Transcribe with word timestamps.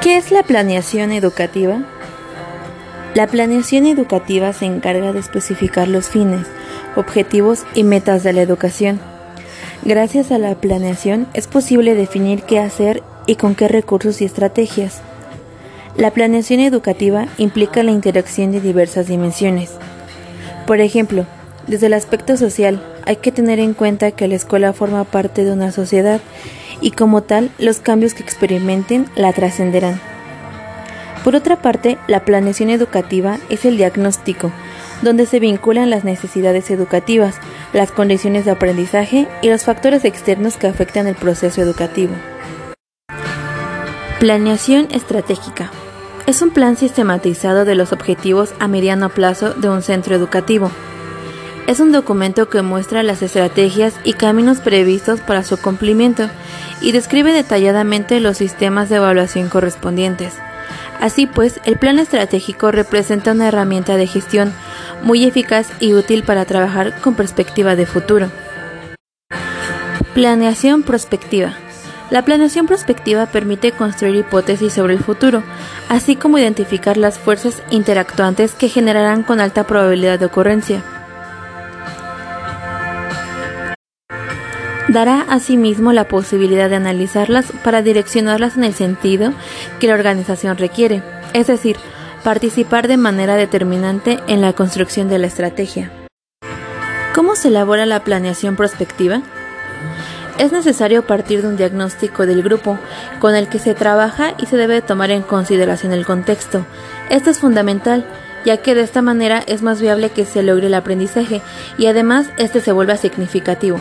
¿Qué 0.00 0.16
es 0.16 0.30
la 0.30 0.42
planeación 0.42 1.12
educativa? 1.12 1.84
La 3.14 3.26
planeación 3.26 3.86
educativa 3.86 4.52
se 4.52 4.66
encarga 4.66 5.12
de 5.12 5.18
especificar 5.18 5.88
los 5.88 6.08
fines, 6.08 6.46
objetivos 6.96 7.64
y 7.74 7.84
metas 7.84 8.22
de 8.22 8.32
la 8.32 8.42
educación. 8.42 9.00
Gracias 9.82 10.30
a 10.32 10.38
la 10.38 10.54
planeación 10.54 11.26
es 11.34 11.46
posible 11.46 11.94
definir 11.94 12.42
qué 12.42 12.58
hacer 12.58 13.02
y 13.26 13.36
con 13.36 13.54
qué 13.54 13.68
recursos 13.68 14.20
y 14.20 14.24
estrategias. 14.24 15.00
La 15.96 16.12
planeación 16.12 16.60
educativa 16.60 17.26
implica 17.38 17.82
la 17.82 17.90
interacción 17.90 18.52
de 18.52 18.60
diversas 18.60 19.08
dimensiones. 19.08 19.72
Por 20.66 20.80
ejemplo, 20.80 21.26
desde 21.66 21.86
el 21.86 21.94
aspecto 21.94 22.36
social, 22.36 22.80
hay 23.04 23.16
que 23.16 23.32
tener 23.32 23.58
en 23.58 23.74
cuenta 23.74 24.10
que 24.10 24.28
la 24.28 24.36
escuela 24.36 24.72
forma 24.72 25.04
parte 25.04 25.44
de 25.44 25.52
una 25.52 25.72
sociedad 25.72 26.20
y 26.80 26.92
como 26.92 27.22
tal 27.22 27.50
los 27.58 27.80
cambios 27.80 28.14
que 28.14 28.22
experimenten 28.22 29.06
la 29.14 29.32
trascenderán. 29.32 30.00
Por 31.24 31.34
otra 31.34 31.60
parte, 31.60 31.98
la 32.06 32.24
planeación 32.24 32.70
educativa 32.70 33.38
es 33.48 33.64
el 33.64 33.76
diagnóstico, 33.76 34.52
donde 35.02 35.26
se 35.26 35.40
vinculan 35.40 35.90
las 35.90 36.04
necesidades 36.04 36.70
educativas, 36.70 37.36
las 37.72 37.92
condiciones 37.92 38.44
de 38.44 38.52
aprendizaje 38.52 39.26
y 39.42 39.48
los 39.48 39.64
factores 39.64 40.04
externos 40.04 40.56
que 40.56 40.66
afectan 40.66 41.06
el 41.06 41.16
proceso 41.16 41.60
educativo. 41.60 42.14
Planeación 44.20 44.88
estratégica. 44.90 45.70
Es 46.26 46.42
un 46.42 46.50
plan 46.50 46.76
sistematizado 46.76 47.64
de 47.64 47.74
los 47.74 47.92
objetivos 47.92 48.52
a 48.58 48.68
mediano 48.68 49.08
plazo 49.08 49.54
de 49.54 49.68
un 49.68 49.82
centro 49.82 50.14
educativo. 50.14 50.70
Es 51.68 51.80
un 51.80 51.92
documento 51.92 52.48
que 52.48 52.62
muestra 52.62 53.02
las 53.02 53.20
estrategias 53.20 53.92
y 54.02 54.14
caminos 54.14 54.60
previstos 54.60 55.20
para 55.20 55.44
su 55.44 55.58
cumplimiento 55.60 56.30
y 56.80 56.92
describe 56.92 57.30
detalladamente 57.30 58.20
los 58.20 58.38
sistemas 58.38 58.88
de 58.88 58.96
evaluación 58.96 59.50
correspondientes. 59.50 60.32
Así 60.98 61.26
pues, 61.26 61.60
el 61.66 61.76
plan 61.76 61.98
estratégico 61.98 62.72
representa 62.72 63.32
una 63.32 63.48
herramienta 63.48 63.98
de 63.98 64.06
gestión 64.06 64.54
muy 65.02 65.26
eficaz 65.26 65.68
y 65.78 65.92
útil 65.92 66.22
para 66.22 66.46
trabajar 66.46 66.98
con 67.02 67.14
perspectiva 67.14 67.76
de 67.76 67.84
futuro. 67.84 68.30
Planeación 70.14 70.82
prospectiva. 70.82 71.52
La 72.08 72.24
planeación 72.24 72.66
prospectiva 72.66 73.26
permite 73.26 73.72
construir 73.72 74.16
hipótesis 74.16 74.72
sobre 74.72 74.94
el 74.94 75.00
futuro, 75.00 75.42
así 75.90 76.16
como 76.16 76.38
identificar 76.38 76.96
las 76.96 77.18
fuerzas 77.18 77.62
interactuantes 77.70 78.54
que 78.54 78.70
generarán 78.70 79.22
con 79.22 79.38
alta 79.38 79.64
probabilidad 79.64 80.18
de 80.18 80.24
ocurrencia. 80.24 80.82
Dará 84.88 85.20
asimismo 85.28 85.92
la 85.92 86.08
posibilidad 86.08 86.70
de 86.70 86.76
analizarlas 86.76 87.52
para 87.62 87.82
direccionarlas 87.82 88.56
en 88.56 88.64
el 88.64 88.74
sentido 88.74 89.32
que 89.78 89.86
la 89.86 89.94
organización 89.94 90.56
requiere, 90.56 91.02
es 91.34 91.46
decir, 91.46 91.76
participar 92.24 92.88
de 92.88 92.96
manera 92.96 93.36
determinante 93.36 94.18
en 94.26 94.40
la 94.40 94.52
construcción 94.54 95.08
de 95.08 95.18
la 95.18 95.26
estrategia. 95.26 95.92
¿Cómo 97.14 97.36
se 97.36 97.48
elabora 97.48 97.86
la 97.86 98.04
planeación 98.04 98.56
prospectiva? 98.56 99.22
Es 100.38 100.52
necesario 100.52 101.04
partir 101.04 101.42
de 101.42 101.48
un 101.48 101.56
diagnóstico 101.56 102.24
del 102.24 102.42
grupo 102.42 102.78
con 103.18 103.34
el 103.34 103.48
que 103.48 103.58
se 103.58 103.74
trabaja 103.74 104.34
y 104.38 104.46
se 104.46 104.56
debe 104.56 104.82
tomar 104.82 105.10
en 105.10 105.22
consideración 105.22 105.92
el 105.92 106.06
contexto. 106.06 106.64
Esto 107.10 107.30
es 107.30 107.38
fundamental, 107.40 108.06
ya 108.44 108.58
que 108.58 108.76
de 108.76 108.82
esta 108.82 109.02
manera 109.02 109.42
es 109.46 109.62
más 109.62 109.80
viable 109.80 110.10
que 110.10 110.24
se 110.24 110.44
logre 110.44 110.68
el 110.68 110.74
aprendizaje 110.74 111.42
y 111.76 111.86
además 111.86 112.30
este 112.38 112.60
se 112.60 112.70
vuelva 112.70 112.96
significativo 112.96 113.80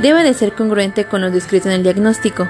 debe 0.00 0.22
de 0.22 0.34
ser 0.34 0.52
congruente 0.52 1.04
con 1.04 1.20
lo 1.20 1.30
descrito 1.30 1.68
en 1.68 1.74
el 1.74 1.82
diagnóstico, 1.82 2.48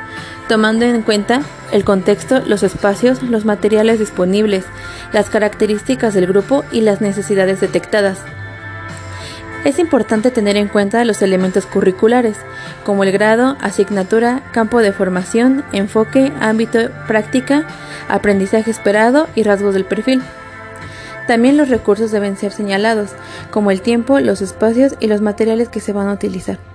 tomando 0.49 0.85
en 0.85 1.03
cuenta 1.03 1.43
el 1.73 1.85
contexto, 1.85 2.43
los 2.47 2.63
espacios, 2.63 3.23
los 3.23 3.45
materiales 3.45 3.99
disponibles, 3.99 4.65
las 5.13 5.31
características 5.31 6.15
del 6.15 6.27
grupo 6.27 6.65
y 6.73 6.81
las 6.83 7.01
necesidades 7.01 7.61
detectadas. 7.61 8.19
Es 9.65 9.79
importante 9.79 10.33
tener 10.33 10.57
en 10.57 10.67
cuenta 10.67 11.05
los 11.05 11.23
elementos 11.23 11.67
curriculares, 11.67 12.37
como 12.85 13.05
el 13.05 13.13
grado, 13.13 13.57
asignatura, 13.61 14.43
campo 14.53 14.81
de 14.81 14.93
formación, 14.93 15.65
enfoque, 15.73 16.33
ámbito, 16.41 16.91
práctica, 17.07 17.67
aprendizaje 18.09 18.73
esperado 18.73 19.29
y 19.37 19.45
rasgos 19.45 19.75
del 19.75 19.85
perfil. 19.85 20.21
También 21.29 21.57
los 21.57 21.69
recursos 21.69 22.11
deben 22.11 22.37
ser 22.37 22.51
señalados, 22.51 23.11
como 23.53 23.71
el 23.71 23.83
tiempo, 23.83 24.19
los 24.19 24.43
espacios 24.43 24.95
y 24.99 25.07
los 25.07 25.21
materiales 25.21 25.69
que 25.69 25.79
se 25.79 25.93
van 25.93 26.09
a 26.09 26.13
utilizar. 26.13 26.72